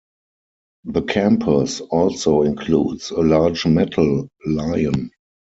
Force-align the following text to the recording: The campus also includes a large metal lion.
The 0.85 1.03
campus 1.03 1.79
also 1.79 2.41
includes 2.41 3.11
a 3.11 3.21
large 3.21 3.67
metal 3.67 4.27
lion. 4.47 5.11